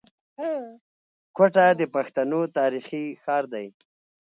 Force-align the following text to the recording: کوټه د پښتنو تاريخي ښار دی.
کوټه 1.35 1.65
د 1.79 1.81
پښتنو 1.95 2.41
تاريخي 2.57 3.05
ښار 3.23 3.43
دی. 3.53 3.67